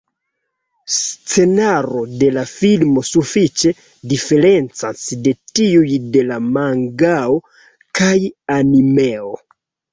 Scenaro 0.93 2.01
de 2.23 2.29
la 2.37 2.45
filmo 2.53 3.03
sufiĉe 3.11 3.75
diferencas 4.15 5.05
de 5.29 5.37
tiuj 5.53 5.95
de 6.17 6.27
la 6.33 6.41
mangao 6.57 7.41
kaj 8.03 8.19
animeo. 8.61 9.35